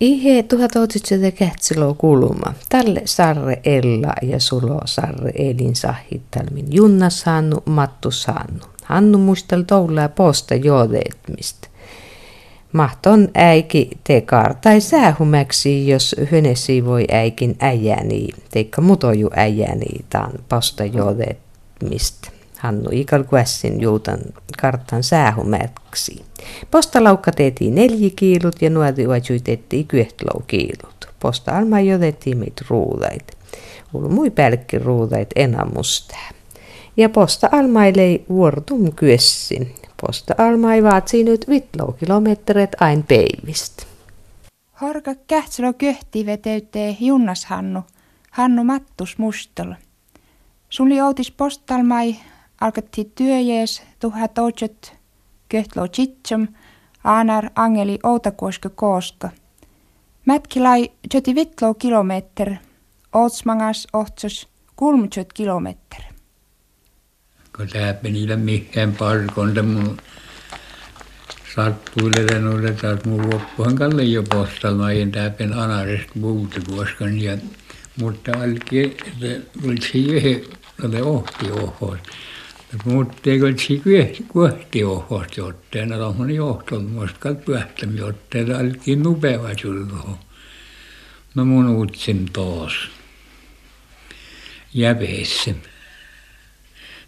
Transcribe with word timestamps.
Ihe 0.00 0.42
tuhatoutsitsete 0.42 1.30
kähtsiloo 1.30 1.94
kulma. 1.94 2.54
Tälle 2.68 3.02
Sarre 3.04 3.60
Ella 3.64 4.12
ja 4.22 4.40
Sulo 4.40 4.80
Sarre 4.84 5.32
Elin 5.34 5.76
sahittalmin. 5.76 6.66
Junna 6.70 7.10
Sannu, 7.10 7.62
Mattu 7.66 8.10
Sannu. 8.10 8.64
Hannu 8.84 9.18
muistel 9.18 9.62
toulaa 9.62 10.08
posta 10.08 10.54
jodeetmista. 10.54 11.68
Mahton 12.72 13.28
äiki 13.34 13.90
te 14.04 14.24
tai 14.60 14.80
säähumäksi, 14.80 15.88
jos 15.88 16.16
hynesi 16.30 16.84
voi 16.84 17.04
äikin 17.12 17.56
äijäni, 17.60 18.28
teikka 18.50 18.82
mutoju 18.82 19.30
äijäni 19.36 20.04
taan 20.10 20.32
posta 20.48 20.84
jodeetmista. 20.84 22.30
Hannu 22.60 22.88
ikal 22.92 23.24
kuessin 23.24 23.80
juutan 23.80 24.18
kartan 24.60 25.02
säähumäksi. 25.02 26.24
Postalaukka 26.70 27.32
teetiin 27.32 27.74
neljä 27.74 28.10
kiilut 28.16 28.62
ja 28.62 28.70
nuoti 28.70 29.06
uajuitettiin 29.06 29.86
kyehtlou 29.86 30.42
kiilut. 30.46 31.08
Posta 31.20 31.58
alma 31.58 31.80
jotettiin 31.80 32.38
meitä 32.38 32.64
ruudait. 32.68 33.38
Ulu 33.94 34.08
mui 34.08 34.30
pälkki 34.30 34.78
ruudait 34.78 35.30
enamustää. 35.36 36.30
Ja 36.96 37.08
posta 37.08 37.48
almailei 37.52 38.24
vuortum 38.28 38.92
kyessin. 38.92 39.74
Posta 40.00 40.34
almai 40.38 40.82
vaatsi 40.82 41.24
nyt 41.24 41.48
vittlou 41.48 41.92
kilometret 41.92 42.76
ain 42.80 43.02
peivistä. 43.02 43.82
Horka 44.80 45.14
kähtselo 45.26 45.72
köhti 45.72 46.26
veteytee 46.26 46.96
Junnas 47.00 47.44
Hannu, 47.44 47.80
Hannu 48.30 48.64
Mattus 48.64 49.18
Mustola. 49.18 49.76
Suli 50.68 51.00
outis 51.00 51.30
postalmai 51.30 52.16
alkatti 52.60 53.12
tuhat 54.00 54.38
ouchet 54.38 55.00
köhtlo 55.48 55.88
chitsam, 55.88 56.48
aanar 57.04 57.50
angeli 57.54 57.98
outakuoska 58.02 58.68
kooska. 58.68 59.30
Mätkilai 60.26 60.90
jöti 61.14 61.34
vitlo 61.34 61.74
kilometer, 61.74 62.54
otsmangas 63.12 63.86
ohtsos 63.92 64.48
kulmutset 64.76 65.32
kilometer. 65.32 66.00
Kun 67.56 67.68
täppi 67.68 68.10
niillä 68.10 68.36
mihin 68.36 68.96
parkonta 68.98 69.62
mun 69.62 69.96
sattuille 71.54 72.26
lenulle 72.34 72.72
taas 72.72 73.04
mun 73.04 73.30
loppuhan 73.30 73.76
kalle 73.76 74.04
jo 74.04 74.22
postalma 74.22 74.92
en 74.92 75.12
täpen 75.12 75.52
anaresta 75.52 76.12
muutakuoskan 76.14 77.20
ja 77.20 77.38
mutta 77.96 78.32
alki 78.42 78.80
että 78.84 79.60
kultsi 79.62 80.06
yhden 80.06 80.44
ole 80.84 81.02
ohti 81.02 81.50
ohoista. 81.50 82.08
muut 82.84 83.22
tegeldsi 83.22 83.82
kuehti 84.28 84.84
ohvast 84.84 85.36
jotteena, 85.36 85.98
rahmani 85.98 86.34
johton, 86.34 86.84
muistakal 86.84 87.34
pyöhtämi 87.34 87.98
jotteena, 87.98 88.58
alkiin 88.58 89.02
nupeva 89.02 89.50
julluhu. 89.64 90.18
Mä 91.34 91.44
mun 91.44 91.68
uutsin 91.68 92.30
taas. 92.32 92.72
Ja 94.74 94.98
veessim. 94.98 95.56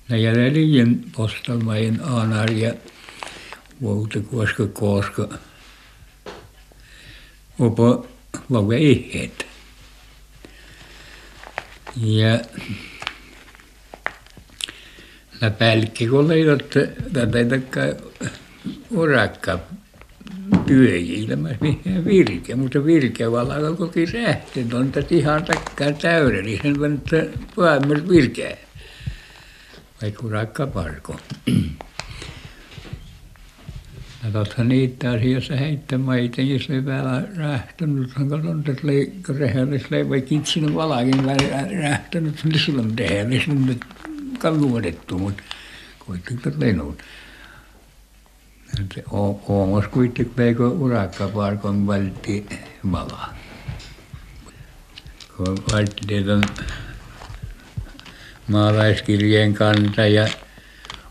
Nä 0.08 0.16
jäljelijän 0.16 1.04
postalmain 1.16 2.00
aanar 2.04 2.50
ja 2.50 2.74
vuote 3.80 4.20
kuoska 4.20 4.66
kooska. 4.66 5.28
Opa 7.58 8.04
lauve 8.50 8.78
ihet. 8.78 9.46
Ja... 11.96 12.28
Yeah. 12.28 12.40
Leidot 16.28 16.70
tätä 17.12 17.38
urakka 18.90 19.58
pyöjillä, 20.66 21.36
mihin 21.36 22.04
virke, 22.04 22.54
mutta 22.54 22.84
virke 22.84 23.30
valaka 23.32 23.76
koki 23.76 24.06
sähten, 24.06 24.74
on 24.74 24.92
tätä 24.92 25.14
ihan 25.14 25.44
takkaa 25.44 25.92
täydellisen, 25.92 26.76
mutta 26.80 27.16
päämmöt 27.56 28.08
virkeä. 28.08 28.56
Vaikka 30.02 30.26
urakka 30.26 30.66
parko. 30.66 31.20
Ja 34.24 34.30
tuossa 34.32 34.64
niitä 34.64 35.10
asiassa 35.10 35.56
heittämään 35.56 36.18
itse, 36.18 36.42
jos 36.42 36.70
ei 36.70 36.84
vielä 36.84 37.22
rähtänyt, 37.36 38.14
kun 38.14 38.46
on 38.46 38.64
tässä 38.64 38.82
rehellistä 39.38 39.88
leivä 39.90 40.20
kitsinen 40.20 40.74
valakin 40.74 41.24
rähtänyt, 41.82 42.44
niin 42.44 42.58
silloin 42.58 42.98
rehellistä, 42.98 43.54
mutta 43.54 43.86
luodettu, 44.50 45.18
mutta 45.18 45.42
kuitenkin 46.06 46.54
lenut. 46.58 47.02
Oomos 49.10 49.84
kuitenkin 49.88 50.36
veikö 50.36 50.68
urakkaparkon 50.68 51.86
valti 51.86 52.46
vala. 52.92 53.34
Kun 55.36 55.58
valtti 55.72 56.30
on 56.30 56.42
maalaiskirjeen 58.48 59.54
kanta 59.54 60.06
ja 60.06 60.28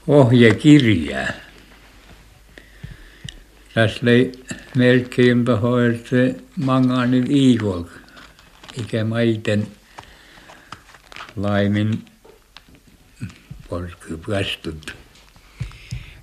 ohjekirja. 0.07 1.27
Tässä 3.73 3.99
oli 4.03 4.31
melkein 4.75 5.45
tuohon, 5.45 5.91
että 5.91 6.15
manganin 6.55 7.31
iikol, 7.31 7.83
ikä 8.81 9.03
maiten 9.03 9.67
laimin 11.35 12.10
päästöt. 14.27 14.93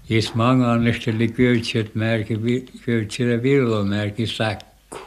Jos 0.09 0.35
manganesteli 0.35 1.29
köytset 1.29 1.95
märki, 1.95 2.39
köytsellä 2.87 3.43
virlomärki 3.43 4.27
sakku. 4.27 4.99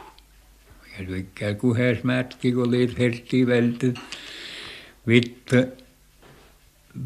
Ja 0.98 1.06
tykkää 1.06 1.54
kuhes 1.54 2.04
mätki, 2.04 2.52
kun 2.52 2.70
liit 2.70 2.98
hertti 2.98 3.46
vältet. 3.46 3.98
Vittu, 5.06 5.56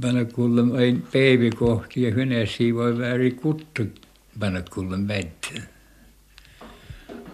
panna 0.00 0.24
kuullem 0.24 0.72
ain 0.72 1.02
päivi 1.12 1.50
kohti 1.50 2.02
ja 2.02 2.10
hynäsi 2.10 2.74
voi 2.74 2.98
väärin 2.98 3.36
kuttu 3.36 3.82
panna 4.40 4.62
kuullem 4.62 5.08
vettä. 5.08 5.75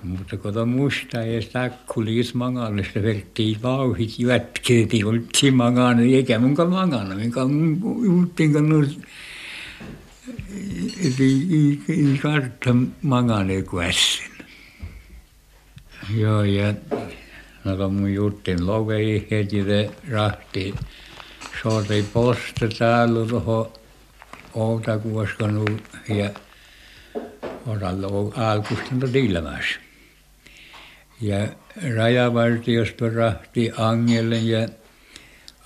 Mutta 0.02 0.36
on 0.60 0.68
musta 0.68 1.16
ja 1.16 1.42
sakku 1.42 2.04
liis 2.04 2.34
mangallista 2.34 3.02
verttii 3.02 3.56
vauhit 3.62 4.18
jätkeeti, 4.18 5.04
oltsi 5.04 5.50
mangana, 5.50 6.02
eikä 6.02 6.38
munka 6.38 6.64
mangana, 6.64 7.14
minkä 7.14 7.40
juttin 8.04 8.52
kannus, 8.52 8.98
ei 11.88 12.18
kartta 12.22 12.74
mangane 13.02 13.62
kuessin. 13.62 14.32
Joo, 16.16 16.44
ja 16.44 16.74
no 17.64 17.88
mun 17.88 18.14
juttin 18.14 18.66
lovei 18.66 19.26
heti 19.30 19.64
te 19.64 19.91
rahti, 20.10 20.74
sooti 21.62 22.04
posta 22.12 22.68
täällä 22.78 23.26
tuohon 23.28 23.72
Outakuoskan 24.54 25.64
ja 26.08 26.30
Oralla 27.66 28.32
alkustan 28.36 29.16
ilmässä 29.16 29.91
ja 31.22 31.49
rajavartiosto 31.97 33.10
rahti 33.10 33.72
Angelle 33.77 34.38
ja 34.38 34.69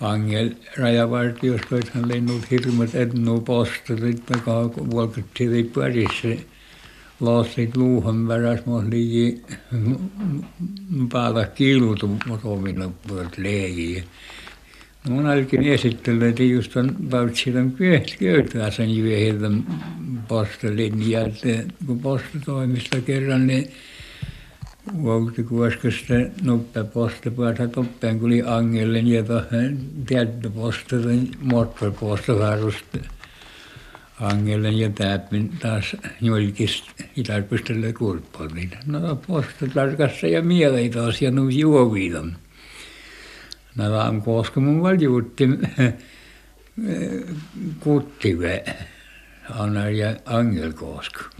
Angel 0.00 0.50
rajavartiostoithan 0.78 2.08
lennut 2.08 2.50
hirmut 2.50 2.94
etnu 2.94 3.40
postarit 3.40 4.22
joka 4.30 4.70
vuokattiin 4.90 5.70
parissa 5.74 6.28
lossit 7.20 7.76
luuhan 7.76 8.28
väräs 8.28 8.66
mos 8.66 8.84
liji 8.84 9.42
päällä 11.12 11.44
kiilutu 11.44 12.10
motomilla 12.26 12.90
puolet 13.08 13.38
leejiä. 13.38 14.02
No 15.04 15.14
mun 15.14 15.26
alkin 15.26 15.62
esittelee, 15.62 16.28
että 16.28 16.42
just 16.42 16.76
on 16.76 16.96
Pautsilan 17.10 17.72
köytää 18.18 18.70
sen 18.70 18.96
jyöhiltä 18.96 19.50
postelin 20.28 21.10
ja 21.10 21.20
että 21.20 21.72
kun 21.86 22.00
postatoimista 22.00 23.00
kerran, 23.00 23.46
niin 23.46 23.70
Vuoktikuoskasta 24.94 26.14
nuppe 26.42 26.84
posta 26.84 27.30
päätä 27.30 27.68
toppeen 27.68 28.20
kuli 28.20 28.42
angelle 28.46 28.98
ja 28.98 29.22
tuohon 29.22 29.78
täyttä 30.08 30.50
posta 30.50 30.96
moottoriposta 31.40 32.38
varusta 32.38 32.98
angelle 34.20 34.70
ja 34.70 34.90
täppin 34.90 35.50
taas 35.58 35.96
julkista 36.20 36.90
itarpistelle 37.16 37.92
kurppalin. 37.92 38.70
No 38.86 39.16
posta 39.16 39.66
tarkassa 39.74 40.26
ja 40.26 40.42
mielei 40.42 40.90
taas 40.90 41.22
ja 41.22 41.30
juoviitam. 41.50 42.32
No 43.76 43.90
vaan 43.90 44.22
koska 44.22 44.60
mun 44.60 44.82
valjuutti 44.82 45.48
kuttive 47.80 48.64
Anna 49.50 49.90
ja 49.90 50.16
Angel 50.24 50.72
koska. 50.72 51.35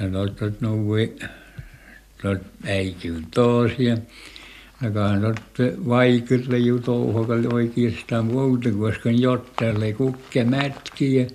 Ja 0.00 0.08
tuota 0.10 0.56
noin 0.60 1.18
tuot 2.22 2.38
äikyy 2.66 3.22
taas 3.34 3.72
ja 3.78 3.96
nakahan 4.80 5.20
tuot 5.20 5.86
vaikytle 5.88 6.58
ju 6.58 6.78
touhokalle 6.78 7.48
oikeastaan 7.48 8.26
muuta 8.26 8.70
koska 8.70 9.10
jottajalle 9.10 9.92
kukke 9.92 10.44
mätki 10.44 11.16
ja 11.16 11.26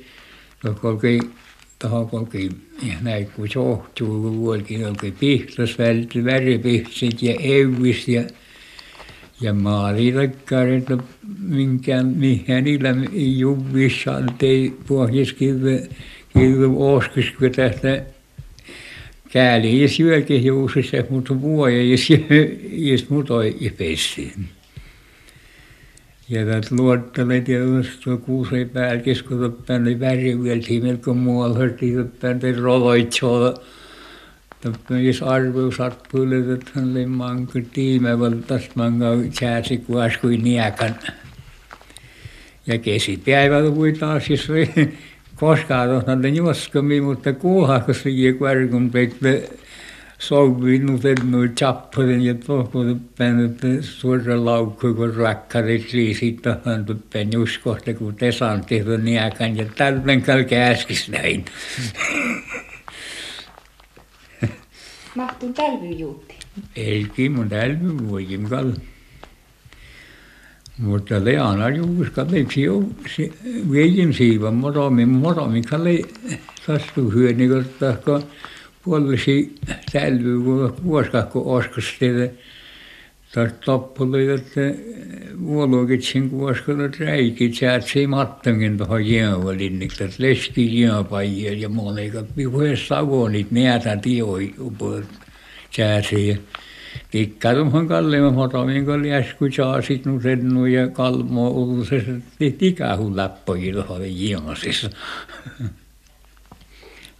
kulki 0.82 1.20
tuohon 1.80 2.10
kolkin 2.10 2.52
näin 3.02 3.28
kun 3.36 3.50
sohtuu 3.50 4.22
kun 4.22 4.38
vuolikin 4.38 4.86
oikein 4.86 5.14
pihtas 5.20 5.78
vältti 5.78 6.26
väripihtit 6.26 7.24
ja 7.24 7.34
evis 7.34 8.08
ja 8.08 8.24
ja 9.42 9.54
maalirekkarit 9.54 10.86
minkään 11.40 12.08
mihin 12.08 12.64
niillä 12.64 12.90
juvissa 13.14 14.22
ei 14.42 14.74
pohjaskivi 14.88 15.90
kivi 16.34 16.66
oskisiko 16.78 17.50
tästä 17.50 18.13
kääli 19.34 19.82
ja 19.82 19.90
syökin 19.90 20.46
juusissa 20.46 20.98
mutta 21.10 21.42
vuoden 21.42 21.90
ja 21.90 21.98
mutoi 23.10 23.58
ja 23.60 23.72
pestiin 23.78 24.50
ja 26.30 26.46
tätä 26.46 26.68
luottelet 26.72 27.48
ja 27.48 27.60
tuo 28.04 28.18
kuusen 28.18 28.70
päällä 28.70 29.02
kiskutat 29.02 29.66
tänne 29.66 30.00
väriveltiin 30.00 30.84
melko 30.84 31.14
muualla 31.14 31.58
hörtiin 31.58 32.12
tänne 32.20 32.52
roloitsoa 32.52 33.54
Mutta 34.66 35.00
jos 35.00 35.24
arveu 35.24 35.72
sattuu 35.72 36.30
löydetään 36.30 36.94
le 36.94 37.06
manko 37.06 37.60
tiime 37.74 38.20
valtas 38.20 38.70
manko 38.76 39.06
sääsi 39.40 39.84
kuin 40.22 40.44
niekan. 40.44 40.96
Ja 42.68 42.78
kesipäivällä 42.78 43.76
voi 43.76 43.92
taas 43.94 44.30
jos 44.30 44.48
koskaan 45.36 45.90
tuohon 45.90 46.36
juoskami, 46.36 47.02
mutta 47.02 47.34
kuuhako 47.34 47.94
se 47.94 48.10
jää 48.10 48.34
kvarkun 48.34 48.92
pekle 48.92 49.50
sovinut 50.20 51.02
noin 51.32 51.56
chappurin 51.56 52.22
ja 52.22 52.34
tuohon 52.34 53.02
päin 53.18 53.58
suora 53.82 54.46
laukku 54.46 54.94
kun 54.94 55.16
rakkarit 55.16 55.94
liisit 55.94 56.42
tuohon 56.42 57.04
päin 57.14 57.38
uskohta 57.38 57.94
kun 57.94 58.16
tesan 58.16 58.66
tehty 58.66 58.98
niekan 58.98 59.58
ja 59.58 59.66
tällä 59.76 60.22
kalke 60.26 60.64
äskis 60.64 61.10
näin. 61.10 61.46
Mahtuu 65.16 65.54
talvijuutti. 65.54 66.36
Ei 66.76 67.30
mun 67.30 67.50
talvi 67.50 68.10
voikin 68.10 68.50
Mutta 70.84 71.20
leana 71.26 71.70
juus 71.70 72.10
kalleiksi 72.10 72.62
jo 72.62 72.82
veijin 73.72 74.14
siivan 74.14 74.54
moromi 74.54 75.06
moromi 75.06 75.62
kalle 75.62 75.94
sastu 76.66 77.10
hyöni 77.10 77.48
kun 77.48 77.66
tahko 77.80 78.20
puolisi 78.84 79.56
talvi 79.94 80.34
kun 80.44 80.76
vuoskakko 80.84 81.56
oskustele. 81.56 82.32
Taas 83.34 83.54
toppuli, 83.66 84.28
että 84.28 84.62
vuolokitsin 85.46 86.30
kuoskolla 86.30 86.90
räikit 87.00 87.56
säätsi 87.56 88.08
mattonkin 88.08 88.78
tuohon 88.78 89.06
jäävälin, 89.06 89.80
niin 89.80 89.92
että 89.92 90.16
leski 90.18 90.82
jääpajia 90.82 91.54
ja 91.54 91.70
monekat 91.70 92.36
pihues 92.36 92.88
savonit 92.88 93.52
näätä 93.52 93.98
tioi 93.98 94.54
upot 94.60 95.06
säätsi 95.76 96.40
ja 97.14 97.20
tikkaruhan 97.20 97.88
kalleimman 97.88 98.34
motomin 98.34 98.86
kun 98.86 99.10
läsku 99.10 99.46
saasit 99.52 100.06
nu 100.06 100.22
sennu 100.22 100.66
ja 100.66 100.88
kalmo 100.88 101.48
ulsessa 101.50 102.12
tikahun 102.60 103.18
läppoji 103.18 103.74
tuohon 103.74 104.02
jääsissa. 104.06 104.90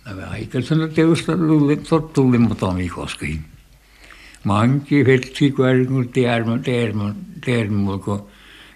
No 0.06 0.12
aikaisemmin 0.32 0.94
teusta 0.94 1.38
luulle 1.38 1.76
tottulli 1.76 2.38
motomi 2.38 2.90
koskiin 2.90 3.54
manki 4.44 5.06
vetsi 5.06 5.52
kvarkun 5.52 6.10
termo 6.10 6.58
termo 6.58 7.12
termo 7.46 7.98
kun 8.00 8.28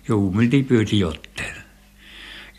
juumilti 0.08 0.64
pyysi 0.64 1.00
jottele. 1.00 1.64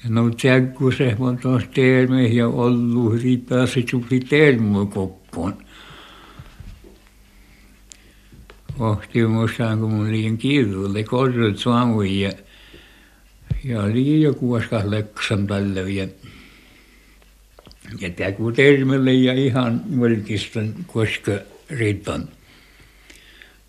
Ja 0.05 0.10
no 0.10 0.31
tsäkku 0.31 0.90
se 0.93 1.16
tuossa 1.43 1.69
terme 1.75 2.26
ja 2.26 2.49
ollut 2.49 3.22
riipäässä 3.22 3.81
tuli 3.90 4.20
termo 4.20 4.87
koppoon. 4.87 5.68
Ohti 8.79 9.27
muistaan 9.27 9.79
kun 9.79 9.91
mun 9.91 10.11
liian 10.13 10.39
kiirulle 10.39 11.05
korrut 11.05 11.59
saamui 11.59 12.21
ja 12.21 12.33
ja 13.65 13.83
oli 13.83 14.23
jo 14.23 14.35
kuoskas 14.35 14.85
leksan 14.85 15.47
tälle 15.47 15.91
ja 15.91 16.09
ja 18.01 18.11
tämä 18.11 18.33
kun 18.33 18.55
ja 19.23 19.33
ihan 19.35 19.81
mulkistan 19.87 20.75
koska 20.87 21.33
riittänyt 21.71 22.39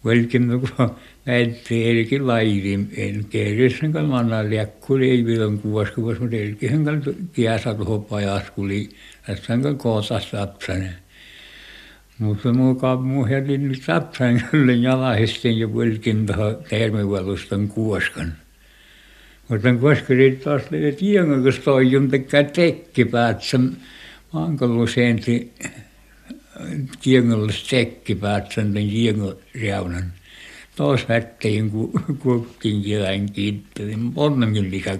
Velkin 0.05 0.59
kun 0.59 0.95
näytti 1.25 1.89
Erkin 1.89 2.27
lairin, 2.27 2.91
en 2.97 3.25
kerran 3.25 3.91
kan 3.93 4.05
manna 4.05 4.49
liakkuli 4.49 5.09
ei 5.09 5.25
vielä 5.25 5.57
kuvaskuvas, 5.61 6.19
mutta 6.19 6.35
Erkin 6.35 6.85
kan 6.85 7.03
kiäsä 7.33 7.73
tuohon 7.73 8.05
pajaskuli, 8.05 8.89
tässä 9.27 9.57
kan 9.57 9.77
koosas 9.77 10.33
lapsane. 10.33 10.95
Mutta 12.23 12.53
mukaan 12.53 13.01
muu 13.01 13.25
herrin 13.25 13.67
nyt 13.67 13.87
lapsan 13.87 14.41
kyllä 14.51 14.73
jalahisten 14.73 15.59
ja 15.59 15.75
velkin 15.75 16.25
tuohon 16.25 16.57
termevalustan 16.69 17.67
kuoskan. 17.67 18.33
Mutta 19.47 19.75
kuoskarit 19.75 20.41
taas 20.41 20.61
leivät 20.71 20.97
tiengokas 20.97 21.59
toijun 21.59 22.09
tekää 22.09 22.43
tekkipäätsän 22.43 23.77
maankolluseenti 24.33 25.53
tiengolla 27.01 27.51
tsekkipäätsän 27.51 28.75
den 28.75 28.89
tiengoreaunan. 28.89 30.13
Taas 30.75 31.09
vättein 31.09 31.69
ku, 31.69 31.91
kuokkin 32.19 32.81
kielän 32.81 33.31
kiittelin, 33.31 34.11
onnenkin 34.15 34.71
likä 34.71 34.97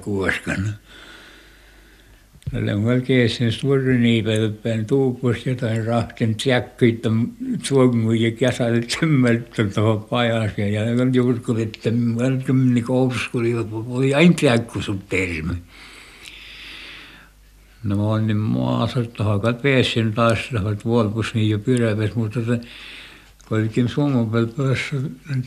Tällä 2.52 2.76
on 2.76 2.86
oikein 2.86 3.30
sen 3.30 3.52
suuri 3.52 3.98
niipelpään 3.98 4.86
tuupus 4.86 5.46
jotain 5.46 5.86
rahten 5.86 6.36
tsäkkyitä 6.36 7.10
suongu 7.64 8.12
ja 8.12 8.32
käsälet 8.32 8.90
semmeltä 9.00 9.64
tuohon 9.76 10.04
pajaseen. 10.04 10.74
Ja 10.74 10.82
on 11.02 11.14
juurkuli, 11.14 11.62
että 11.62 11.90
välttämättä 12.18 12.82
kouluskuli, 12.82 13.54
oli 13.88 14.14
aina 14.14 14.34
tsäkkusut 14.34 15.10
termi. 15.10 15.54
No 17.84 18.10
oon 18.10 18.28
niin 18.28 18.38
maassa 18.38 19.04
tuohon 19.04 19.42
pääsin 19.62 20.14
taas 20.14 20.40
tuohon 20.52 20.86
vuolpus 20.86 21.34
niin 21.34 21.50
jo 21.50 21.60
pyräväs, 21.60 22.16
mutta 22.16 22.40
se 22.46 22.60
olikin 23.52 23.90
Suomen 23.90 24.50
päässä 24.58 24.96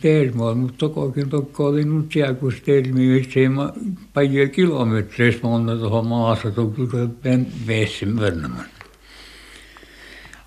termoa, 0.00 0.54
mutta 0.54 0.78
tokokin 0.78 1.28
tokko 1.28 1.66
oli 1.66 1.84
nyt 1.84 2.08
tjäkus 2.08 2.60
termi, 2.60 3.20
että 3.20 3.40
ei 3.40 3.48
mä 3.48 3.72
paljon 4.14 4.50
kilometreistä 4.50 5.42
monta 5.42 5.76
tuohon 5.76 6.06
maassa 6.06 6.50
tukko 6.50 6.82
pääsin 7.66 8.20
värnämään. 8.20 8.68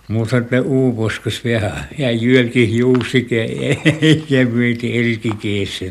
Mutta 0.08 0.38
että 0.38 0.62
uupuskus 0.62 1.44
vähän 1.46 1.88
ja 1.98 2.12
jylki 2.12 2.78
juusike 2.78 3.46
ja 4.30 4.46
myyti 4.46 4.98
elkikeessä, 4.98 5.86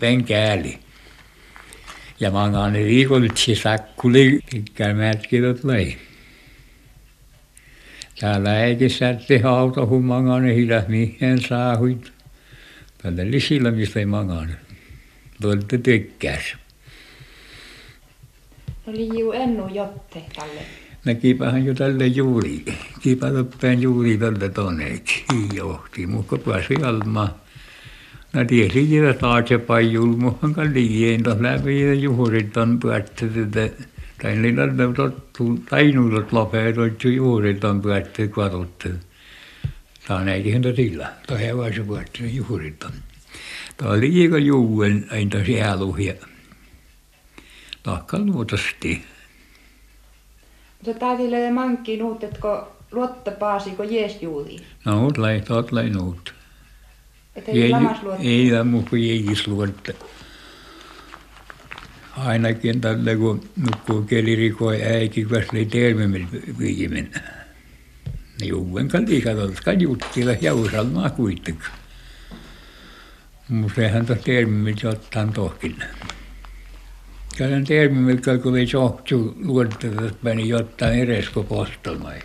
penkääli. 0.00 0.78
Ja 2.20 2.30
mangan 2.30 2.72
viikoltsi 2.72 3.54
sakkuli 3.54 4.40
pitkään 4.52 4.96
mätkilöt 4.96 5.64
lei. 5.64 5.96
Täällä 8.22 8.64
eikin 8.64 8.90
sätti 8.90 9.38
hautahu 9.38 10.00
mangane 10.00 10.54
hila 10.54 10.82
mihin 10.88 11.40
saahuit. 11.48 12.12
Tällä 12.98 13.30
lisillä 13.30 13.70
mistä 13.70 14.00
ei 14.00 14.06
mangane. 14.06 14.52
Tuolta 15.40 15.78
tykkäs. 15.82 16.54
Oli 18.86 19.20
ju 19.20 19.32
ennu 19.32 19.68
jotte 19.68 20.22
tälle. 20.36 20.60
Näkipähän 21.04 21.64
jo 21.64 21.74
tälle 21.74 22.06
juuri. 22.06 22.64
Kiipä 23.00 23.34
loppeen 23.34 23.82
juuri 23.82 24.18
tälle 24.18 24.48
toneeksi. 24.48 25.24
Johti, 25.54 26.06
mutta 26.06 26.38
pääsi 26.38 26.74
almaan. 26.82 27.34
No 28.32 28.44
tiesi 28.44 28.98
että 28.98 29.20
taaksepäin 29.20 29.92
julmuhan 29.92 30.54
kalliin 30.54 31.22
tuossa 31.22 31.42
läpi 31.42 31.80
ja 31.80 31.94
juurit 31.94 32.56
on 32.56 32.78
pyötty 32.80 33.28
tätä. 33.28 33.91
Tai 34.22 34.36
niillä 34.36 34.62
on 34.62 34.94
tottu, 34.94 35.58
tainuudet 35.70 36.32
lopetettu 36.32 37.08
juurit 37.08 37.64
on 37.64 37.82
pyötty 37.82 38.28
katottu. 38.28 38.88
Saaneekin 40.08 40.62
sillä. 40.76 41.12
Tuo 41.26 41.36
hevosen 41.36 41.86
pyötty 41.86 42.26
juurit 42.26 42.82
on. 42.82 42.92
Tuo 43.76 43.90
oli 43.90 44.00
liika 44.00 44.38
juuen 44.38 45.06
aina 45.10 45.44
sieluhja. 45.44 46.14
Tahka 47.82 48.18
luotosti. 48.18 49.04
Mutta 50.84 51.00
taatille 51.00 51.50
mankki 51.50 51.96
nuut, 51.96 52.24
että 52.24 52.40
kun 52.40 52.66
luottapaasi, 52.92 53.70
kun 53.70 53.94
jees 53.94 54.22
juuli. 54.22 54.56
No, 54.84 54.94
nuut 54.94 55.18
lai, 55.18 55.40
tuot 55.40 55.72
lai 55.72 55.90
nuut. 55.90 56.34
Että 57.36 57.50
ei 57.50 57.70
lamas 57.70 58.02
luotta. 58.02 58.22
Ei 58.22 58.50
kuin 58.90 59.08
jeis 59.08 59.46
luotta. 59.46 59.92
Ainakin 62.16 62.80
tällä 62.80 63.16
kun 63.16 63.48
nukkuu 63.56 64.02
kelirikoi 64.02 64.82
äiki, 64.82 65.24
kun 65.24 65.42
oli 65.52 65.66
tervemmillä 65.66 66.28
viimen. 66.58 67.10
Juuen 68.44 68.88
kan 68.88 69.08
liikatolta, 69.08 69.62
kan 69.64 69.80
juttila 69.80 70.32
jausalmaa 70.40 71.10
kuitenkin. 71.10 71.70
Mutta 73.48 73.74
sehän 73.74 74.06
tuossa 74.06 74.24
tervemmillä 74.24 74.90
ottaa 74.90 75.26
tohkin. 75.26 75.76
Käydään 77.36 77.64
termimilkään, 77.64 78.40
kun 78.40 78.58
ei 78.58 78.66
sohtu 78.66 79.36
luottaa, 79.44 79.90
että 79.90 80.18
meni 80.22 80.48
jotain 80.48 80.98
edes 80.98 81.28
kuin 81.28 81.46
postelmai. 81.46 82.20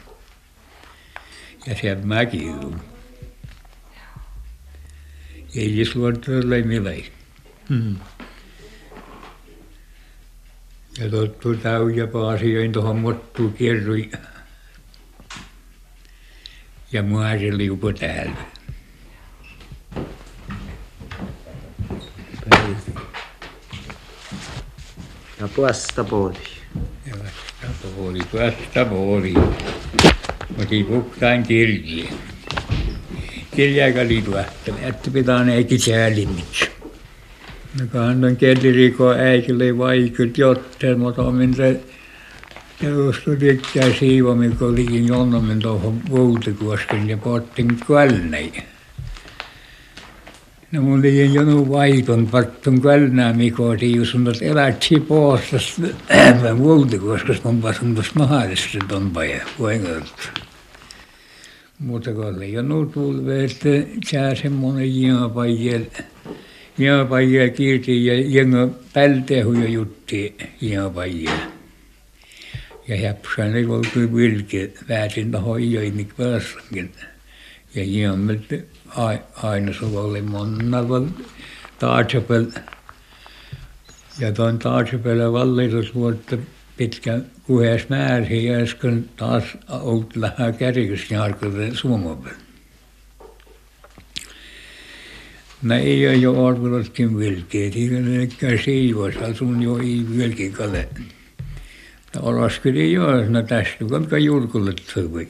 Ja 1.65 1.75
se 1.81 1.97
mäki 2.03 2.51
Ei 5.55 5.69
siis 5.69 5.95
luottaa 5.95 6.33
millään. 6.65 7.03
Hmm. 7.69 7.95
Ja 10.99 11.09
tottu 11.09 11.55
täyjä 11.55 12.07
paasioin 12.07 12.71
tuohon 12.71 12.99
mottuun 12.99 13.53
kierrui. 13.53 14.09
Ja 16.91 17.03
mua 17.03 17.31
se 17.31 17.57
liupo 17.57 17.93
täällä. 17.93 18.37
Ja 25.39 25.47
puostapuoli. 25.55 26.37
Ja 27.05 27.15
vastapuoli, 27.63 28.19
vastapuoli. 28.33 29.33
Otin 30.61 30.85
puhtain 30.85 31.43
kirjeen. 31.43 32.13
Kirjaa 33.55 34.07
liituahteli, 34.07 34.77
että 34.81 35.11
pitää 35.11 35.45
eikin 35.53 35.79
säälimmiksi. 35.79 36.76
No 37.79 37.85
kannan 37.91 38.37
kelliriko 38.37 39.11
äikille 39.11 39.77
vaikut 39.77 40.37
jotten, 40.37 40.99
mutta 40.99 41.31
min 41.31 41.53
se 41.53 41.81
Teosto 42.79 43.35
tykkää 43.35 43.93
siivomi, 43.99 44.49
kun 44.49 44.69
olikin 44.69 45.07
jonnomen 45.07 45.59
tuohon 45.59 46.01
Vuutikuosken 46.09 47.09
ja 47.09 47.17
pottin 47.17 47.67
kvälnei. 47.85 48.53
No 50.71 50.81
mun 50.81 51.01
liian 51.01 51.33
jonu 51.33 51.69
vaiton 51.69 52.27
pattun 52.27 52.81
kvälnää 52.81 53.33
Miko 53.33 53.75
tiusun, 53.77 54.27
että 54.27 54.45
elätsi 54.45 54.99
poostas 54.99 55.81
Vuutikuoskas 56.57 57.43
mun 57.43 57.61
pasun 57.61 57.93
tuossa 57.95 58.11
mahdollisesti 58.15 58.79
ton 58.87 59.11
paja, 59.11 59.45
voinkoutta. 59.59 60.29
Mutta 61.79 62.13
kun 62.13 62.25
oli 62.25 62.53
jo 62.53 62.61
nutulve, 62.61 63.43
että 63.43 63.69
sää 64.11 64.35
semmonen 64.35 64.89
jääpajel, 66.77 67.29
jääpajel 67.29 67.49
kiirti 67.49 68.05
ja 68.05 68.21
jengä 68.21 68.67
pältehuja 68.93 69.69
jutti 69.69 70.37
jääpajel. 70.61 71.37
Ja 72.87 72.97
häpsän 73.07 73.55
ei 73.55 73.65
oltu 73.65 74.15
vilke, 74.15 74.71
väätin 74.89 75.31
tuohon 75.31 75.71
joinik 75.71 76.17
päässäkin. 76.17 76.91
Ja 77.75 77.83
jäämmelt 77.83 78.45
aina 79.43 79.73
suvalle 79.73 80.21
monnalla 80.21 81.01
taatsapel. 81.79 82.45
Ja 84.19 84.31
tuon 84.31 84.59
taatsapel 84.59 85.31
vallitusvuotta 85.31 86.37
pitkä 86.77 87.19
kuhes 87.43 87.89
määrin 87.89 88.45
ja 88.45 88.57
äsken 88.57 89.09
taas 89.15 89.43
ollut 89.69 90.15
lähdä 90.15 90.51
kärjys 90.51 91.07
suomopel. 91.73 92.31
No 92.31 92.46
ei 95.75 96.07
ole 96.07 96.15
jo 96.15 96.45
arvelotkin 96.45 97.17
vilkeet, 97.17 97.73
eikä 98.19 98.63
siivoissa 98.65 99.33
sun 99.33 99.63
jo 99.63 99.77
ei 99.77 100.05
vilkin 100.17 100.53
kale. 100.53 100.89
Olaskeli 102.19 102.93
joes, 102.93 103.29
no 103.29 103.41
tästä 103.41 103.85
kanka 103.89 104.17
julkulle 104.17 104.73
tövui. 104.93 105.27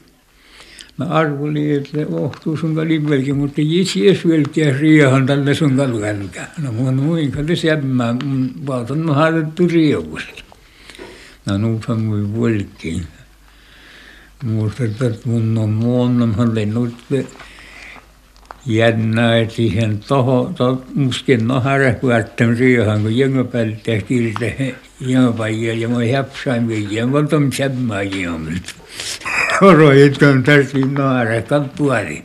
No 0.97 1.05
arveli, 1.09 1.73
että 1.73 1.97
ohtuu 2.11 2.57
sun 2.57 2.75
kalibelki, 2.75 3.33
mutta 3.33 3.61
jitsi 3.61 3.99
vilkeä 4.27 4.77
riehan 4.79 5.25
tälle 5.25 5.53
sun 5.53 5.77
kalkälkä. 5.77 6.47
No 6.61 6.71
mun 6.71 6.95
muin 6.95 7.31
kalle 7.31 7.55
sämmää, 7.55 8.15
mun 8.23 8.51
valtan 8.67 9.05
no 9.05 9.13
harjoittu 9.13 9.67
rievusta. 9.67 10.43
No 11.45 11.57
nuuthan 11.57 12.01
mui 12.01 12.33
vilkiin. 12.41 13.07
Muistat, 14.43 15.01
että 15.01 15.29
mun 15.29 15.57
on 15.57 15.69
muonnamhan 15.69 16.55
lennut 16.55 16.93
jännää, 18.67 19.37
että 19.37 19.55
siihen 19.55 19.99
toho, 20.07 20.51
to, 20.55 20.83
muskin 20.95 21.47
no 21.47 21.59
harjoittu 21.59 22.07
riehan, 22.59 23.01
kun 23.01 23.17
jengöpäältä 23.17 23.77
tehtiin 23.83 24.33
jääpajia 24.99 25.73
ja 25.73 25.89
mä 25.89 25.97
häpsain 26.15 26.67
viiän, 26.67 27.09
mä 27.09 27.17
otan 27.17 27.51
sämmää 27.51 28.03
jäämältä. 28.03 28.71
Oroit 29.61 30.23
on 30.23 30.43
tässä 30.43 30.77
naare, 30.91 31.41
kappuari. 31.41 32.23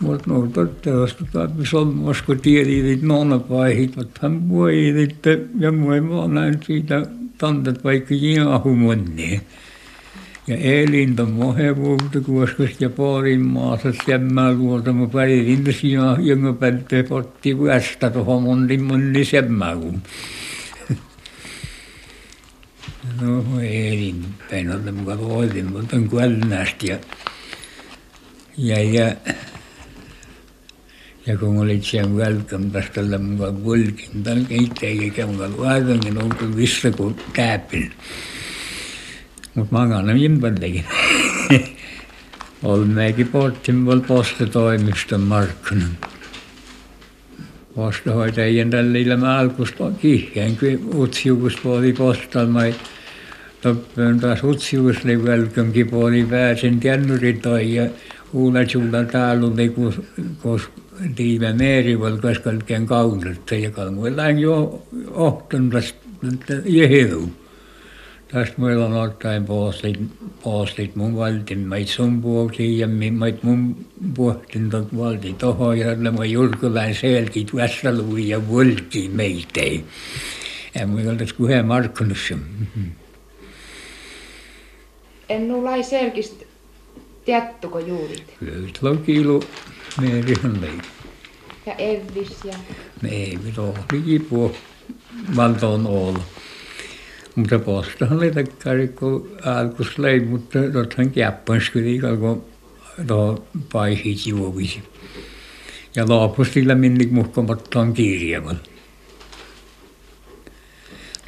Mutta 0.00 0.30
no 0.30 0.46
toivottavasti 0.46 1.24
tappi 1.32 1.66
sommas, 1.66 2.22
kun 2.22 2.40
tiedit 2.40 3.02
nonna 3.02 3.38
paihit, 3.38 3.96
mutta 3.96 4.20
hän 4.22 4.48
voi, 4.48 5.02
että 5.02 5.30
ja 5.58 5.72
mä 5.72 5.96
en 5.96 6.34
näin 6.34 6.58
siitä 6.62 7.02
tantat 7.38 7.84
vaikka 7.84 8.14
jäähu 8.14 8.76
monneen. 8.76 9.40
ja 10.46 10.56
elin 10.56 11.16
de 11.16 11.24
Mohewoelde 11.24 12.20
kuuskümmend 12.20 12.80
ja 12.80 12.90
paari 12.90 13.38
maasas 13.38 13.96
semmel 14.04 14.56
kuulda 14.60 14.92
ma 14.92 15.06
pärin 15.08 15.64
sinna 15.72 16.16
jõnga 16.20 16.52
pealt 16.60 16.92
potti 17.08 17.54
kui 17.56 17.70
hästi 17.72 18.10
tuha 18.12 18.38
mundi 18.44 18.76
mundi 18.78 19.24
semmel 19.24 19.80
kum. 19.80 20.02
no 23.20 23.40
elin 23.60 24.20
peenalt 24.50 24.90
ma 24.92 25.08
ka 25.08 25.16
loodin, 25.22 25.72
ma 25.72 25.86
tõin 25.88 26.04
kõlnast 26.12 26.84
ja 26.90 27.00
ja 28.56 28.82
ja 28.84 29.08
ja 31.26 31.38
kun 31.38 31.58
olin 31.58 31.82
siellä 31.82 32.16
välttämättä 32.16 33.02
mukaan 33.18 33.62
kulkin, 33.62 34.22
tämän 34.22 34.46
keitä 34.46 34.86
eikä 34.86 35.26
mukaan 35.26 35.58
vaadon, 35.58 36.00
niin 36.04 36.22
onko 36.22 36.56
vissa 36.56 36.90
kun 36.90 37.16
nagu 37.16 37.32
täpin. 37.32 37.92
Mutta 39.54 39.72
mä 39.74 39.78
oon 39.78 39.92
aina 39.92 40.12
jimpantekin. 40.12 40.84
Olen 42.62 42.88
mekin 42.88 43.28
pohtimaan 43.28 44.02
postitoimiston 44.02 45.20
markkinan. 45.20 45.98
Postohoitajien 47.74 48.70
tällä 48.70 48.98
ilman 48.98 49.30
alkusta 49.30 49.90
kihkeen, 50.00 50.56
kun 50.56 51.02
utsiukus 51.02 51.56
puoli 51.62 51.92
postalmai. 51.92 52.74
Toppen 53.62 54.20
taas 54.20 54.44
utsiukus 54.44 54.96
oli 55.04 55.24
välkönkin 55.24 55.90
puoli 55.90 56.26
pääsen 56.30 56.80
tjännyritoi 56.80 57.74
ja 57.74 57.86
uudet 58.32 58.70
sulla 58.70 59.04
täällä 59.04 59.46
oli, 59.46 59.68
kun 59.68 60.60
tiime 61.14 61.52
meeri 61.52 61.96
oli 61.96 62.18
koska 62.18 62.42
kaikkein 62.42 62.86
kaunetta 62.86 63.54
ja 63.54 63.70
kalmuilla 63.70 64.30
jo 64.30 64.82
ohtunut 65.10 65.94
jehduutta. 66.64 67.43
Tästä 68.34 68.60
meillä 68.60 68.86
on 68.86 68.92
ottaen 68.92 69.44
postit, 69.44 70.00
postit 70.42 70.96
mun 70.96 71.16
valtin, 71.16 71.58
mait 71.58 71.88
sun 71.88 72.22
puolti 72.22 72.78
ja 72.78 72.88
mait 73.12 73.42
mun 73.42 73.86
puhtin 74.14 74.70
tot 74.70 74.96
valti 74.96 75.32
tohon 75.32 75.78
ja 75.78 75.96
mä 75.96 76.24
julkulain 76.24 76.94
selkit 76.94 77.54
vässalui 77.54 78.28
ja 78.28 78.48
volki 78.48 79.08
meitei. 79.08 79.84
Ja 80.74 80.86
mulla 80.86 81.10
oltais 81.10 81.32
kuhen 81.32 81.66
markkunassa. 81.66 82.34
Mm-hmm 82.36 82.90
en 85.28 85.48
nu 85.48 85.64
lai 85.64 85.82
selkist 85.84 86.42
tiedättekö 87.24 87.80
juurit? 87.80 88.34
Kyllä 88.38 88.90
on 88.90 89.02
kiilo 89.02 89.40
meerihän 90.00 90.60
lei. 90.60 90.78
Ja 91.66 91.74
evis 91.74 92.44
ja... 92.44 92.54
Ei, 93.10 93.38
mitä 93.44 93.62
oli 93.62 94.02
kipua 94.04 94.50
valtoon 95.36 95.86
olla. 95.86 96.20
Mutta 97.34 97.58
postahan 97.58 98.18
oli 98.18 98.30
takkari, 98.30 98.88
kun 98.88 99.36
alkus 99.44 99.98
lei, 99.98 100.20
mutta 100.20 100.58
tothan 100.72 101.10
käppans 101.10 101.70
kyllä, 101.70 102.16
kun 102.16 102.44
tuohon 103.06 103.42
paihit 103.72 104.26
juovisi. 104.26 104.82
Ja 105.96 106.04
lopussa 106.08 106.60
minnik 106.74 107.10
muhkomattaan 107.10 107.94
kirjavalla. 107.94 108.58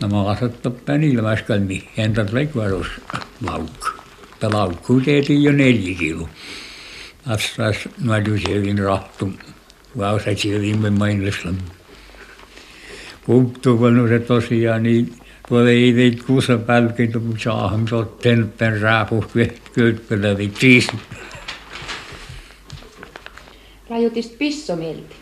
No 0.00 0.08
mä 0.08 0.30
asettaa 0.30 0.72
ilmaisi 1.02 1.44
kalmi, 1.44 1.88
entä 1.96 2.26
leikvarus 2.32 2.86
laukku. 3.46 3.86
Mutta 4.30 4.50
laukku 4.50 5.00
tehtiin 5.00 5.42
jo 5.42 5.52
neljä 5.52 5.98
kilo. 5.98 6.28
Assas 7.26 7.76
nuojusielin 8.04 8.78
rahtu, 8.78 9.32
vausasielin 9.98 10.78
me 10.78 10.90
mainoslan. 10.90 11.58
Puuttuu 13.26 13.78
se 14.08 14.18
tosiaan 14.18 14.82
niin 14.82 15.25
tuolla 15.48 15.70
ei 15.70 15.92
teit 15.92 16.22
kuussa 16.22 16.58
pälkin, 16.58 17.22
mutta 17.22 17.42
saahan 17.42 17.88
sotten 17.88 18.52
pen 18.58 18.80
raapu 18.80 19.24
kylppälävi 19.72 20.52
siis. 20.58 20.86
Rajutist 23.90 24.38
pissomilti. 24.38 25.16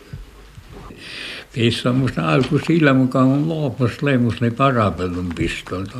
Pissa 1.53 1.93
musta 1.93 2.33
alku 2.33 2.59
sillä 2.67 2.93
mukaan 2.93 3.27
on 3.27 3.49
loopus 3.49 4.03
leimus 4.03 4.41
ne 4.41 4.51
parapellun 4.51 5.29
pistolta. 5.35 5.97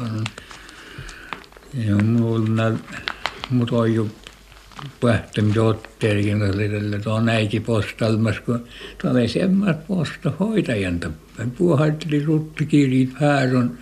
Ja 1.73 1.95
mulla 1.95 2.71
mut 3.49 3.71
on 3.71 3.93
jo 3.93 4.07
pähtem 5.01 5.51
jottelin, 5.55 6.41
että 6.41 6.99
tuon 7.03 7.29
äiki 7.29 7.59
postalmas, 7.59 8.39
kun 8.39 8.63
tuolle 9.01 9.27
semmoista 9.27 9.81
posta 9.87 10.31
hoitajan 10.39 10.99
tappaan. 10.99 11.51
Puhatteli 11.51 12.25
ruttikirjit 12.25 13.13
hääron, 13.13 13.77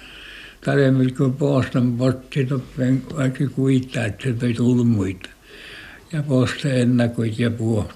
Staremil 0.63 1.10
kui 1.12 1.27
poostan 1.39 1.98
potsinut 2.00 2.63
vaikka 2.77 3.48
kuita, 3.55 4.05
että 4.05 4.24
se 4.39 4.46
ei 4.48 4.53
tullut 4.53 4.88
muita. 4.88 5.29
Ja 6.12 6.24
posta 6.24 6.70
ennakoit 6.70 7.39
ja 7.39 7.51
puo. 7.51 7.89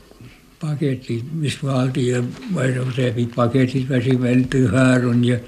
Paketit, 0.59 1.25
missä 1.33 1.59
valtiin 1.63 2.13
ja 2.13 2.23
vaihdosepi 2.53 3.29
paketit 3.35 3.89
väsivelty 3.89 4.65
haarun 4.65 5.25
ja 5.25 5.39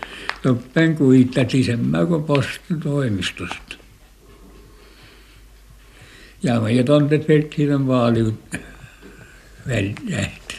toppen 0.42 0.96
kuita 0.96 1.46
sisemmää 1.48 2.06
kuin 2.06 2.24
postitoimistosta. 2.24 3.76
Ja 6.44 6.60
me 6.60 6.84
tontet 6.84 7.28
pelttiin 7.28 7.88
vaaliut 7.88 8.40
väljähti. 9.68 10.56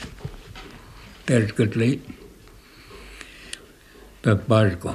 Terskut 1.27 1.77
li... 1.77 2.03
Pöpparko. 4.23 4.95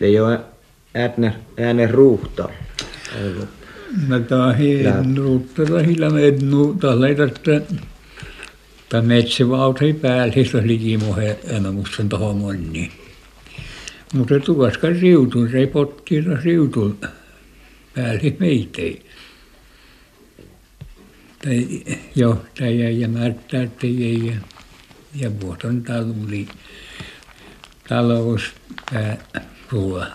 Ei 0.00 0.20
ole 0.20 0.51
ju 0.94 1.30
äänen, 1.58 1.90
ruuhta. 1.90 2.48
No 4.08 4.20
tahin 4.20 5.16
ruutta 5.16 5.66
tahilla 5.66 6.10
mednu 6.10 6.74
tahleita 6.74 7.22
ta 8.88 9.02
metsävautai 9.02 9.92
päällä, 9.92 10.44
se 10.44 10.56
oli 10.56 10.68
likimuhe 10.68 11.38
emämusten 11.44 12.08
tohon 12.08 12.36
monni. 12.36 12.92
Mutta 14.14 14.40
tuoska 14.40 14.88
riutun, 14.88 15.50
se 15.50 15.66
pottiira 15.66 16.38
riutun 16.44 16.98
päällä 17.94 18.20
meitei 18.38 19.06
tai 21.44 21.82
johtaja 22.14 22.90
ja 22.90 23.08
märtäyttäjiä 23.08 24.32
ja, 24.32 24.40
ja 25.14 25.40
vuoton 25.40 25.82
taluli 25.82 26.48
talouspääruoa 27.88 30.06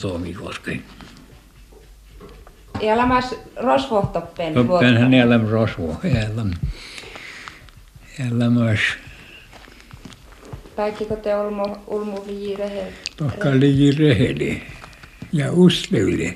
Tomikoski. 0.00 0.82
Ja 2.80 2.96
lamas 2.96 3.34
rosvo 3.56 4.02
toppen 4.12 4.54
Toppenhan 4.54 5.14
eläm 5.14 5.48
rosvo, 5.48 5.96
eläm. 6.04 6.50
Elämäs. 8.18 8.80
Kaikkiko 10.76 11.16
te 11.16 11.36
olmu, 11.36 11.76
ulmu 11.86 12.26
vii 12.26 12.56
reheli? 12.56 12.92
Tokka 13.16 13.50
liji 13.60 13.90
reheli 13.92 14.62
ja 15.32 15.52
usleville. 15.52 16.34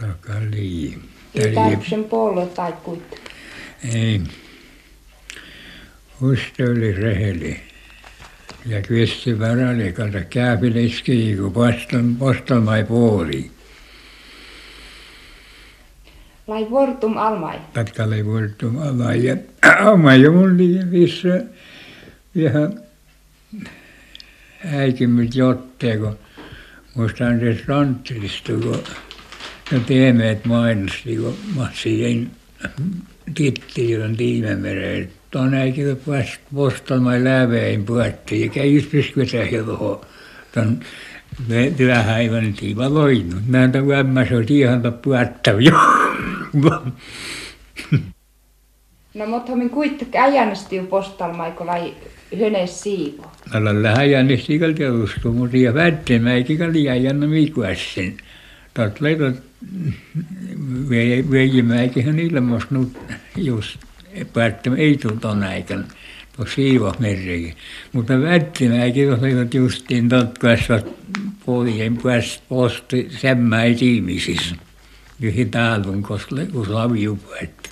Sakali. 0.00 0.98
Ei 1.34 1.54
tarvitsen 1.54 2.04
puolue 2.04 2.46
tai 2.46 2.72
kuit. 2.72 3.20
Ei. 3.94 4.20
Uste 6.20 6.70
oli 6.70 6.92
reheli. 6.92 7.60
Ja 8.66 8.82
kvisti 8.82 9.38
varali, 9.38 9.92
kato 9.92 10.18
kääpi 10.30 10.74
leski, 10.74 11.36
kun 11.36 11.52
postan, 11.52 12.16
postalmai 12.16 12.84
puoli. 12.84 13.50
Lai 16.46 16.66
vortum 16.70 17.16
almai. 17.16 17.58
Tatka 17.72 18.04
oli 18.04 18.24
vuortum 18.24 18.78
alai. 18.78 19.24
Ja 19.24 19.36
oma 19.92 20.14
jo 20.14 20.32
mun 20.32 20.58
liian 20.58 20.90
vissä 20.90 21.44
vähän 22.42 22.80
häikimyt 24.58 25.34
jotteen, 25.34 26.00
kun 26.00 26.18
muistan 26.94 27.40
se 27.40 27.64
ranttilista, 27.66 28.52
kun 28.52 28.82
No 29.70 29.80
teemeet 29.80 30.44
mainosti, 30.44 31.16
kun 31.16 31.36
mä 31.56 31.68
siihen 31.74 32.30
tittiin 33.34 34.16
tiimemereen. 34.16 35.10
Tuon 35.30 35.54
äikin 35.54 35.96
pääsi 36.06 36.38
postalmaan 36.54 37.24
lävein 37.24 37.84
puhuttiin 37.84 38.40
ja 38.40 38.48
käy 38.48 38.66
just 38.66 38.90
pyskytä 38.90 39.36
tuohon 39.64 40.00
tuon 40.54 40.80
työhäivän 41.76 42.52
tiiva 42.52 42.94
loinut. 42.94 43.46
Mä 43.46 43.64
en 43.64 43.72
tämän 43.72 43.98
ämmäs 43.98 44.32
oli 44.32 44.58
ihan 44.58 44.82
puhuttava 44.82 45.60
jo. 45.60 45.72
No 49.14 49.26
mutta 49.26 49.56
min 49.56 49.70
kuitenkin 49.70 50.20
äijännesti 50.20 50.76
jo 50.76 50.82
postalmaan, 50.82 51.52
kun 51.52 51.66
lai 51.66 51.94
hönes 52.40 52.82
siivo. 52.82 53.32
No 53.54 53.82
lähdä 53.82 54.04
jännesti 54.04 54.54
ikalta 54.54 54.92
uskoa, 55.04 55.32
mutta 55.32 55.56
ja 55.56 55.74
vätteen 55.74 56.22
mä 56.22 56.32
eikä 56.32 56.72
liian 56.72 57.02
jännä 57.02 57.26
miikuässen. 57.26 58.16
Tuot 58.74 59.00
leitot 59.00 59.34
Veijimäikinhän 61.30 62.18
ilmoistunut 62.18 62.98
just 63.36 63.78
päättämään 64.24 64.80
ei 64.80 64.98
tuon 65.20 65.42
aikana 65.42 65.84
tuo 66.36 66.46
Siivomerrikin. 66.46 67.56
Mutta 67.92 68.20
Vättimäikin 68.20 69.12
olivat 69.12 69.54
justiin 69.54 70.08
totkaisivat 70.08 70.86
pohjien 71.46 71.96
päästä 71.96 72.42
posti 72.48 73.08
semmäin 73.20 73.78
tiimisissä. 73.78 74.56
Yhden 75.20 75.50
taadun, 75.50 76.02
koska 76.02 76.36
kun 76.52 76.66
Saviu 76.66 77.16
päätti. 77.16 77.70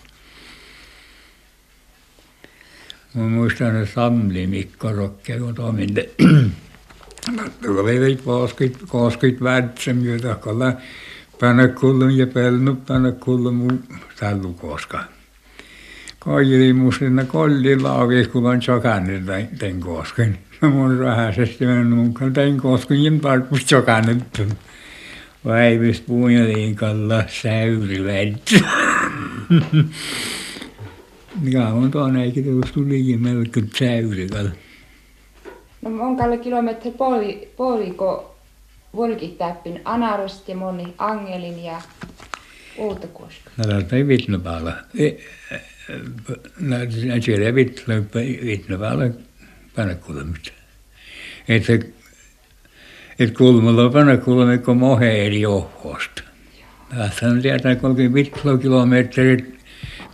Mä 3.14 3.22
muistan, 3.22 3.76
että 3.76 3.94
Samli 3.94 4.46
Mikko 4.46 4.92
Rokke, 4.92 5.38
kun 5.38 5.54
toiminta. 5.54 6.00
Oli 7.68 8.18
60 8.88 9.44
värtsen, 9.44 10.04
jota 10.04 10.38
Panakullun 11.40 12.16
ja 12.16 12.26
pelnut 12.26 12.86
panakullun 12.86 13.54
mun 13.54 13.84
tallukoska. 14.20 15.04
Koili 15.04 15.13
musina 16.74 17.24
kolli 17.24 17.80
lauvis, 17.80 18.28
kun 18.28 18.46
on 18.46 18.60
chokannet 18.60 19.26
den 19.60 19.80
kosken. 19.80 20.38
No 20.60 20.70
mun 20.70 20.98
rahasesti 20.98 21.64
nunkan 21.64 22.34
den 22.34 22.56
kosken 22.56 23.04
jim 23.04 23.20
tarpus 23.20 23.66
chokannet. 23.66 24.42
Vaivis 25.44 26.00
puunjaliin 26.00 26.76
kalla 26.76 27.24
säyri. 27.28 28.34
Mikä 31.40 31.66
on 31.66 31.90
tuon 31.90 32.16
eikin 32.16 32.44
tuostu 32.44 32.88
liian 32.88 33.20
melko 33.20 33.60
säyri 33.78 34.28
kalla. 34.28 34.50
No 35.82 36.06
on 36.06 36.16
kalle 36.16 36.38
kilometri 36.38 36.90
puoli, 36.90 37.48
puoliko 37.56 38.36
volkitäppin 38.96 39.80
anarost 39.84 40.48
ja 40.48 40.56
moni 40.56 40.94
angelin 40.98 41.64
ja 41.64 41.82
uutakoska. 42.78 43.50
No 43.56 43.64
täältä 45.86 46.96
ei 46.96 47.10
vitnopäällä. 47.10 47.16
No 47.16 47.22
siellä 47.22 47.54
vitnopäällä 47.54 49.10
panakulmit. 49.76 50.52
Että 51.48 51.72
et 53.18 53.34
kulmalla 53.36 53.90
panakulmit 53.90 54.64
kun 54.64 54.76
mohe 54.76 55.26
eri 55.26 55.46
ohhosta. 55.46 56.22
Tässä 56.96 57.26
on 57.26 57.42
tietää 57.42 57.76
30 57.76 58.30
kilometrit 58.62 59.54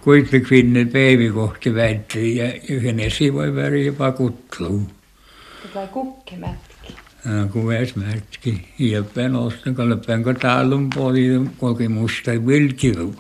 kuitenkin 0.00 0.90
päivi 0.92 1.30
kohti 1.30 1.74
väitti 1.74 2.36
ja 2.36 2.52
yhden 2.68 2.96
voi 3.32 3.54
väri 3.54 3.86
jopa 3.86 4.12
kutluun. 4.12 4.86
Vai 5.74 5.86
kukkemät? 5.86 6.70
kuversmärtki 7.52 8.68
hjälpen 8.78 9.34
oss 9.36 9.54
kun 9.76 9.90
löpen 9.90 10.24
kun 10.24 10.36
taalun 10.36 10.90
puoli 10.94 11.40
kulki 11.58 11.88
musta 11.88 12.30
vilkiru. 12.46 13.14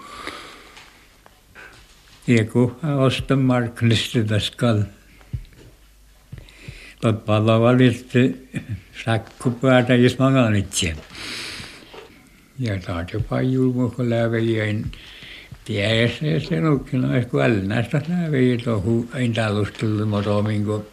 Ja 2.30 2.44
kun 2.44 2.76
osta 2.98 3.36
marknista 3.36 4.18
tässä 4.24 4.52
kal. 4.56 4.82
Toppalla 7.00 7.60
valitti 7.60 8.48
sakkupäätä 9.04 9.94
jos 9.94 10.18
maganitse. 10.18 10.94
Ja 12.58 12.78
taat 12.78 13.12
jopa 13.12 13.40
julmu 13.42 13.90
kun 13.90 14.10
lävejen 14.10 14.84
tiedä 15.64 16.08
se 16.20 16.40
senukkin 16.40 17.04
olisi 17.04 17.28
kun 17.28 17.68
näistä 17.68 18.02
lävejen 18.08 18.60
tohu 18.64 19.08
ei 19.14 19.28
tallustella 19.28 20.06
motomin 20.06 20.64
kun 20.64 20.86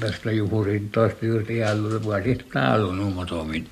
tästä 0.00 0.32
juhurin 0.32 0.90
tuosta 0.90 1.26
juuri 1.26 1.58
jälleen 1.58 2.02
vuosista 2.02 2.44
täällä 2.52 2.92
nuumotomin. 2.92 3.68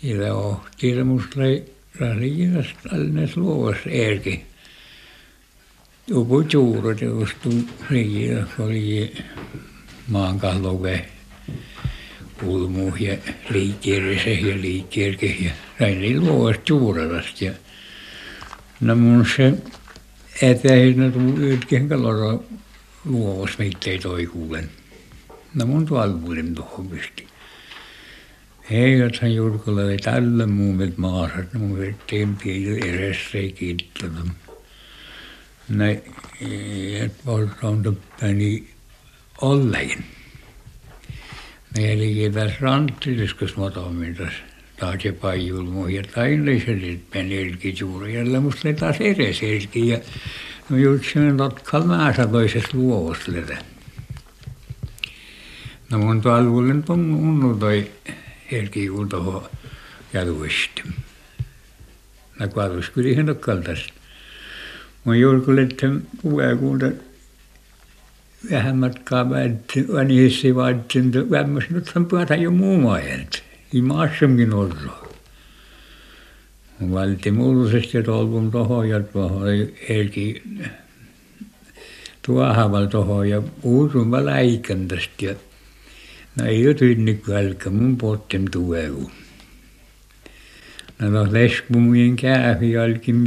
Sillä 0.00 0.34
ohti 0.34 0.94
se 0.94 1.04
musta 1.04 1.40
rasikinasta 2.00 2.88
allnes 2.92 3.36
luovas 3.36 3.78
erki. 3.86 4.48
Joku 6.10 6.40
juuret 6.52 7.00
juostu 7.00 7.52
riiä, 7.90 8.46
oli 8.58 9.14
maankallove 10.08 11.04
ulmu 12.42 12.92
ja 13.00 13.16
liikkeerese 13.50 14.32
ja 14.32 14.60
liikkeerke 14.60 15.26
ja 15.26 15.50
näin 15.80 16.20
luovasta 16.20 16.62
juurelasta. 16.68 17.44
Ja 17.44 17.52
no 18.80 18.96
mun 18.96 19.26
se 19.36 19.54
etäisenä 20.42 21.10
tuu 21.10 21.36
yhtkin 21.36 21.88
kalora 21.88 22.38
luovas 23.04 23.58
meitä 23.58 23.90
ei 23.90 23.98
toi 23.98 24.26
kuulen. 24.26 24.70
No 25.54 25.66
mun 25.66 25.86
tuolla 25.86 26.18
tuohon 26.54 26.88
pysti. 26.88 27.26
Eiväthän 28.70 29.34
Jurkolla 29.34 29.80
oli 29.80 29.96
tällä 29.96 30.46
muumet 30.46 30.98
maassa, 30.98 31.38
että 31.38 31.58
mun 31.58 31.78
vettiin 31.78 32.36
piiri 32.36 32.90
edessä 32.90 33.38
ei 33.38 33.52
kiittänyt. 33.52 34.47
Nej, 35.68 36.00
et 37.00 37.12
polttoon 37.24 37.82
töppäni 37.82 38.68
ollegin. 39.40 40.04
Meilläkin 41.76 42.32
tässä 42.32 42.56
ranttiliskus 42.60 43.56
motomintas 43.56 44.32
taas 44.76 45.04
ja 45.04 45.12
paijul 45.12 45.64
muihin 45.64 46.08
tainleiset 46.14 47.10
penelki 47.10 47.74
juuri 47.80 48.14
jällä 48.14 48.40
musta 48.40 48.72
taas 48.72 48.96
edes 49.00 49.42
elki 49.42 49.88
ja 49.88 49.98
no 50.68 50.76
just 50.76 51.12
sen 51.12 51.36
totkal 51.36 51.82
määrä 51.82 52.26
toisessa 52.26 52.68
luovosteleta. 52.72 53.56
No 55.90 55.98
mun 55.98 56.20
talvulle 56.20 56.82
tunnu 56.82 57.56
toi 57.56 57.90
elki 58.52 58.88
kun 58.88 59.08
toho 59.08 59.50
jaluisti. 60.12 60.82
No 62.38 62.48
kaadus 62.48 62.90
kyllä 62.90 63.08
ihan. 63.08 63.26
Mun 65.04 65.20
julkuletten 65.20 66.06
kuuekuuta 66.22 66.86
vähän 68.50 68.76
matkaa 68.76 69.30
väitti, 69.30 69.88
vanhissi 69.92 70.54
vaattin, 70.54 71.30
vämmös 71.30 71.70
nyt 71.70 71.92
on 71.96 72.06
päätä 72.06 72.34
jo 72.34 72.50
muu 72.50 72.80
maailta. 72.80 73.38
I 73.74 73.82
maassakin 73.82 74.54
olla. 74.54 75.08
Valti 76.90 77.30
mullusesti 77.30 77.96
ja 77.96 78.02
tolvun 78.02 78.50
tohon 78.50 78.88
ja 78.88 79.00
tuohon 79.00 79.48
elki 79.88 80.42
tuohaval 82.22 82.86
tohon 82.86 83.28
ja 83.28 83.42
uusun 83.62 84.24
läikän 84.24 84.88
tästä 84.88 85.24
ja 85.24 85.34
no 86.36 86.44
ei 86.44 86.62
jo 86.62 86.74
tynnikku 86.74 87.32
älkä 87.32 87.70
mun 87.70 87.96
pottem 87.96 88.44
tueku. 88.50 89.10
No 90.98 91.32
leskumien 91.32 92.16
kävi 92.16 92.78
alkin 92.78 93.24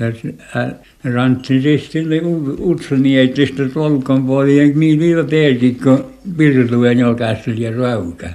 juuhossa 0.00 0.74
rantsin 1.04 1.64
ristille 1.64 2.20
utsunietistä 2.60 3.68
tolkon 3.68 4.26
puolien 4.26 4.80
niin 4.80 5.00
viiva 5.00 5.24
pelkikko 5.24 6.10
pirtuen 6.36 6.98
jokaisella 6.98 7.60
ja 7.60 7.76
rauka. 7.76 8.28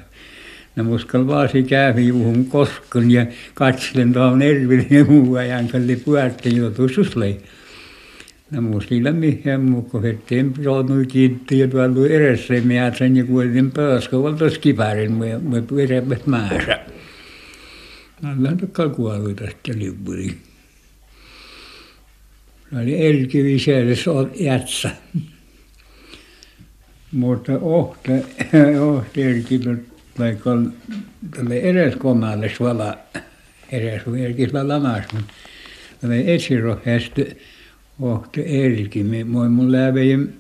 No 0.76 0.84
muskal 0.84 1.28
vaasi 1.28 1.64
kävi 1.64 2.08
juhun 2.08 2.46
koskon 2.46 3.12
ja 3.12 3.26
katselen 3.54 4.14
tuohon 4.14 4.42
Erville 4.42 5.04
muu 5.04 5.36
ajan, 5.36 5.68
kalli 5.68 5.96
puhutti 5.96 6.56
joutuisuslei. 6.56 7.38
No 8.52 8.62
muslilla 8.62 9.12
mihin 9.12 9.62
muu, 9.62 9.82
kun 9.82 10.04
hetteen 10.04 10.54
joutui 10.60 11.06
kiitti 11.06 11.60
ja 11.60 11.68
tuolla 11.68 12.08
edessä 12.08 12.54
miätsen 12.64 13.18
ja 13.18 13.24
kuulin 13.24 13.72
valtas 14.24 14.58
kipärin, 14.58 15.14
me 15.14 15.62
pyöräpät 15.68 16.28
määrä. 16.28 16.80
No 18.22 18.30
lähtökään 18.40 18.92
kuollut 18.92 19.36
tästä 19.36 19.72
lippuriin. 19.76 20.38
Se 22.74 22.80
oli 22.80 23.08
elkiviserys 23.08 24.06
jätsä. 24.36 24.90
Mutta 27.12 27.60
ohte, 27.62 28.26
ohte 28.80 29.32
elkillä 29.32 29.76
vaikka 30.20 30.52
tälle 31.36 31.60
edes 31.60 31.96
komalle 31.96 32.52
vala 32.60 32.98
edes 33.72 34.02
elkillä 34.20 34.68
lamas, 34.68 35.04
mutta 35.14 35.34
tälle 36.02 36.34
etsirohjasta 36.34 37.22
ohte 38.00 38.44
elki. 38.48 39.04
Moi 39.26 39.50
mun 39.50 39.72
lävein 39.72 40.34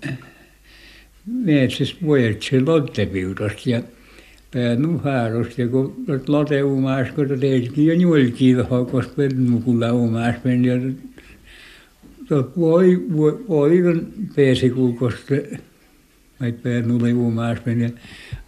metsässä 1.26 1.96
vuodetsi 2.04 2.62
lottepiutosta 2.62 3.70
ja 3.70 3.82
pää 4.54 4.76
nuharosta 4.76 5.62
ja 5.62 5.68
kun 5.68 6.06
lote 6.28 6.64
umas, 6.64 7.08
kun 7.16 7.44
elki 7.44 7.86
ja 7.86 8.00
nuolki 8.00 8.56
koska 8.92 9.22
mukulla 9.38 9.92
umas 9.92 10.36
meni 10.44 10.72
ja 12.36 12.44
voi, 12.58 13.06
voi, 13.18 13.46
voi 13.50 13.84
peesikuukosta 14.36 15.36
mai 16.40 16.54
nulle 16.86 17.14
umaasmen 17.14 17.82
ja 17.82 17.90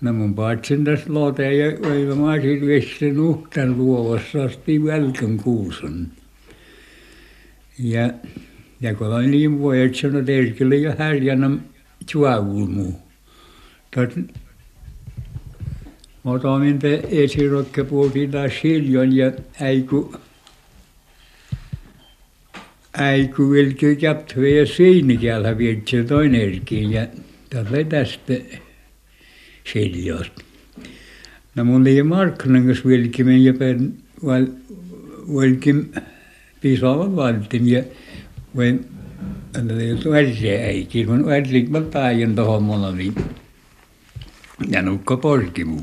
no 0.02 0.14
mun 0.14 0.36
paatsin 0.36 0.84
tässä 0.84 1.14
lote 1.14 1.54
ja 1.54 1.78
öivä 1.86 2.16
maasin 2.16 2.68
vesti 2.68 3.12
nuhtan 3.12 3.78
luovassa 3.78 4.44
asti 4.44 4.84
välkän 4.84 5.38
kuusen. 5.38 6.08
Ja 7.80 8.10
ja 8.82 8.96
kun 8.96 9.08
oli 9.08 9.28
niin 9.28 9.60
vuodet 9.60 9.96
sanoi 9.96 10.24
terkille 10.24 10.76
ja 10.76 10.96
härjänä 10.98 11.50
tjuavulmu. 12.06 12.94
Tot 13.96 14.12
Otamin 16.26 16.80
te 16.80 17.04
esirokke 17.10 17.84
puhuttiin 17.84 18.32
taas 18.32 18.52
silloin 18.62 19.16
ja 19.16 19.32
äiku 19.62 20.16
äiku 22.98 23.52
vilki 23.52 23.96
käptö 23.96 24.50
ja 24.50 24.66
seinäkäällä 24.66 25.58
vietsi 25.58 26.04
toinenkin 26.04 26.92
ja 26.92 27.08
tällä 27.50 27.84
tästä 27.90 28.34
siljosta. 29.74 30.42
No 31.56 31.64
mun 31.64 31.82
oli 31.82 32.04
markkinangas 32.04 32.86
vilkimen 32.86 33.46
ja 33.46 33.54
pen 33.54 33.94
val 34.26 34.46
vilkim 35.36 35.86
pisaava 36.62 37.16
valtin 37.16 37.70
ja 37.70 37.84
voin 38.56 38.86
jos 39.90 40.06
värjää 40.06 40.66
äiti, 40.66 41.06
kun 41.06 41.26
värjik 41.26 41.70
mä 41.70 41.82
päijän 41.82 42.36
tohon 42.36 42.64
mulla 42.64 42.92
niin 42.92 43.16
ja 44.70 44.82
nukka 44.82 45.18
porkimu. 45.18 45.82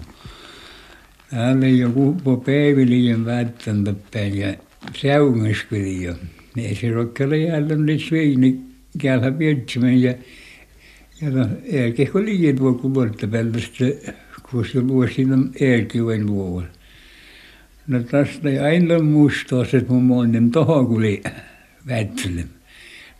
Täällä 1.30 1.68
joku 1.68 2.16
po 2.24 2.36
päiviliin 2.36 3.24
välttämättä 3.24 4.18
ja 4.18 4.54
säungaskeli 4.96 6.02
jo. 6.02 6.14
Ne 6.56 6.74
se 6.74 6.90
rokkele 6.90 7.38
jäällä 7.38 7.76
nyt 7.76 8.00
sveini 8.00 8.60
käällä 8.98 9.38
vietsimään 9.38 10.02
ja 10.02 10.14
ja 11.22 11.30
no 11.30 11.46
eikä 11.64 12.06
kun 12.06 12.24
liian 12.24 12.56
tuo 12.56 12.74
kun 12.74 12.94
vuorottepäivästä 12.94 13.84
kun 14.50 14.66
se 14.66 14.80
luo 14.80 15.06
siinä 15.08 15.38
eelkiven 15.60 16.26
luovan. 16.26 16.68
No 17.86 18.02
tästä 18.02 18.48
ei 18.48 18.58
aina 18.58 18.98
muistaa 18.98 19.64
se 19.64 19.84
mun 19.88 20.02
monen 20.02 20.50
tohon 20.50 20.86
kun 20.86 20.96
oli 20.96 21.22
väitselem. 21.86 22.48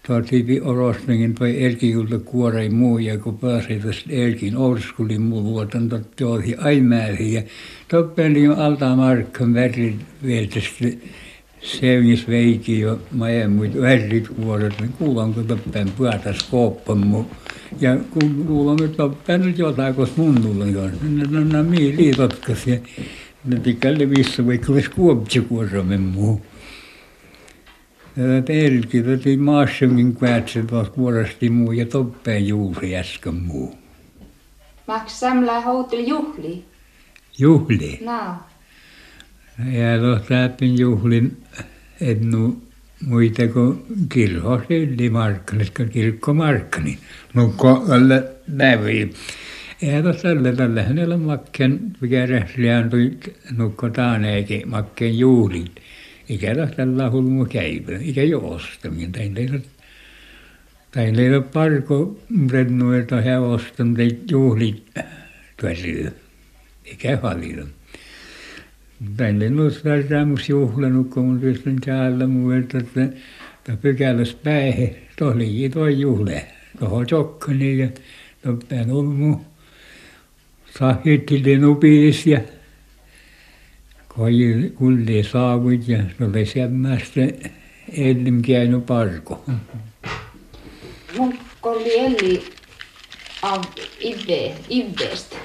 Tuotiin 0.07 0.63
orostengin 0.63 1.35
toi 1.35 1.65
elkijulta 1.65 2.19
kuorei 2.19 2.69
muu 2.69 2.99
ja 2.99 3.19
kun 3.19 3.39
pääsi 3.39 3.81
tästä 3.81 4.13
elkin 4.13 4.57
orskuli 4.57 5.19
muu 5.19 5.45
vuotan 5.45 5.91
tuotiin 6.17 6.61
aimääriin 6.61 7.33
ja 7.33 7.43
toppeli 7.89 8.43
jo 8.43 8.55
alta 8.55 8.97
markkan 8.97 9.55
värit 9.55 9.97
vielä 10.27 10.49
Sevnis 11.63 12.29
veiki 12.29 12.81
jo 12.81 12.99
majemmuit 13.11 13.81
värit 13.81 14.29
kuoret, 14.29 14.81
niin 14.81 14.93
kuulanko 14.93 15.43
toppen 15.43 15.93
puhutas 15.97 16.43
kooppamu. 16.51 17.25
Ja 17.81 17.97
kun 18.11 18.45
kuulan, 18.47 18.85
että 18.85 18.97
toppen 18.97 19.41
nyt 19.41 19.59
jotain, 19.59 19.95
koska 19.95 20.23
mun 20.23 20.43
tullut 20.43 20.73
jo. 20.73 20.83
No, 20.83 21.25
no, 21.31 21.45
no 21.45 21.63
mii 21.63 21.97
liitotkas 21.97 22.67
ja 22.67 22.77
ne 23.45 23.61
tikälle 23.61 24.07
missä 24.07 24.47
vaikka 24.47 24.73
olisi 24.73 24.91
kuopsi 24.91 25.41
kuoramen 25.41 26.01
muu. 26.01 26.41
Pelki, 28.47 29.03
täti 29.03 29.37
maassakin 29.37 30.17
kvätse 30.17 30.63
tuossa 30.63 30.93
kuorasti 30.93 31.51
muu 31.51 31.73
ja 31.73 31.87
toppeen 31.87 32.49
juuri 32.49 32.97
äsken 32.97 33.35
muu. 33.35 33.79
Maks 34.87 35.21
samla 35.21 35.61
houteli 35.61 36.09
juhli? 36.09 36.65
Juhli? 37.39 37.99
No. 38.05 38.37
Ja 39.73 39.99
tuossa 40.01 40.65
juhlin 40.77 41.42
ennu 42.03 42.63
muita 43.07 43.49
kuin 43.49 43.83
kirho 44.09 44.63
sillimarkkinat, 44.69 45.71
kun 45.77 45.89
kirkkomarkkinat. 45.89 46.99
Nukko 47.35 47.85
alle 47.89 48.25
nävi. 48.49 49.13
Ja 49.83 50.03
tuossa 50.03 50.23
tällä 50.23 50.53
tällä 50.53 50.83
hänellä 50.83 51.17
makkeen, 51.17 51.81
mikä 52.01 52.27
rähliään 52.27 52.91
tuli 52.91 53.19
nukko 53.57 53.91
taaneekin 53.91 54.69
makkeen 54.69 55.19
juhlit. 55.19 55.73
Ikä 56.29 56.55
tuossa 56.55 56.77
tällä 56.77 57.11
hulmu 57.11 57.45
käivä, 57.45 57.99
ikä 58.01 58.23
jo 58.23 58.39
ostaminen. 58.39 59.13
Tein 59.13 59.35
teillä 59.35 59.59
tein 60.91 61.15
teillä 61.15 61.41
parko 61.41 62.21
rennu, 62.51 62.93
että 62.93 63.21
he 63.21 63.39
ostan 63.39 63.95
teit 63.95 64.31
juhlit 64.31 64.91
tuossa. 65.61 65.87
Ikä 66.85 67.19
paljon. 69.03 69.17
Tänne 69.17 69.51
noissa 69.51 69.81
tämmöisiä 70.09 70.49
juhlanut, 70.49 71.11
kun 71.11 71.41
tietysti 71.41 71.71
täällä 71.85 72.27
muu, 72.27 72.51
että 72.51 72.79
että 72.79 73.83
pykälässä 73.83 74.37
tuossa 75.19 75.37
oli 75.37 75.71
tuo 75.73 75.89
juhle, 75.89 76.47
tuohon 76.79 77.07
Jokkani 77.11 77.79
ja 77.79 77.89
tuoppään 78.43 78.93
ulmu, 78.93 79.37
sahitili 80.79 81.59
nupis 81.59 82.27
ja 82.27 82.41
koji 84.09 84.73
kulli 84.75 85.23
saavut 85.23 85.89
ja 85.89 85.99
oli 86.21 86.47
semmoista 86.47 87.21
ennen 87.93 88.43
käynyt 88.43 88.87
parko. 88.87 89.45
Munkko 91.19 91.71
oli 91.71 91.99
eli 91.99 92.45
av 93.43 93.63
Ive, 94.01 94.55
Ivestä? 94.71 95.37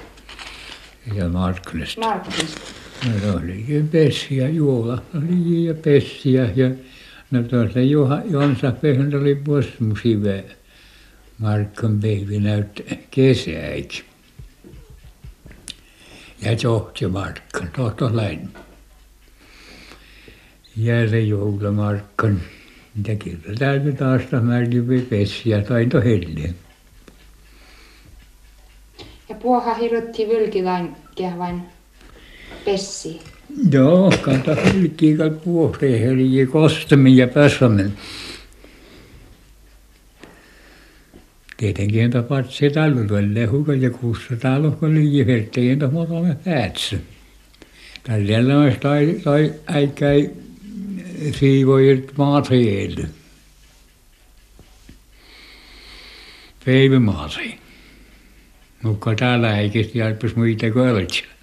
ja 1.14 1.28
Markkilasta. 1.28 2.00
Markkista. 2.00 2.77
No 3.06 3.34
oli 3.34 3.84
pessiä, 3.92 4.48
juola 4.48 5.02
oli 5.16 5.64
ja 5.64 5.74
pessiä 5.74 6.50
ja 6.56 6.70
no 7.30 7.42
tuosta 7.42 8.72
Pehn 8.80 9.16
oli 9.20 9.34
posmusive 9.34 10.44
Markkan 11.38 12.00
päivä 12.00 12.40
näytti 12.40 12.84
kesäiksi. 13.10 14.04
Ja 16.42 16.52
johti 16.62 17.06
Markkan, 17.06 17.70
tohto 17.76 18.16
läin. 18.16 18.48
Ja 20.76 21.08
se 21.10 21.20
joula 21.20 21.72
Markkan, 21.72 22.40
mitä 22.94 23.14
kyllä 23.24 23.54
täytyy 23.58 23.92
taas 23.92 24.22
märkivi 24.42 25.00
pessiä 25.00 25.62
tai 25.62 25.86
tohelleen. 25.86 26.54
Ja 29.28 29.34
puoha 29.34 29.74
hirrotti 29.74 30.28
vylkilain 30.28 30.96
vain 31.38 31.77
pessi. 32.70 33.20
Joo, 33.72 34.12
kanta 34.22 34.54
hylkiikal 34.54 35.30
puohtee 35.30 36.00
heli 36.00 36.46
kostamin 36.46 37.16
ja 37.16 37.28
pässamen. 37.28 37.92
Tietenkin 41.56 42.10
tapat 42.10 42.50
se 42.50 42.70
talvelle 42.70 43.46
hukan 43.46 43.82
ja 43.82 43.90
kuussa 43.90 44.36
talo 44.36 44.78
oli 44.82 45.16
jiherteen 45.16 45.78
tamotamme 45.78 46.36
päätsä. 46.44 46.96
Tällä 48.02 48.58
on 48.58 48.76
tai 48.80 49.20
tai 49.24 49.54
äikäi 49.66 50.30
siivojat 51.38 52.16
maatreille. 52.16 53.08
Päivämaatreille. 56.64 57.58
Mutta 58.82 59.14
täällä 59.14 59.58
eikä 59.58 59.82
siellä 59.82 60.16
muita 60.36 60.70
költsiä. 60.70 61.37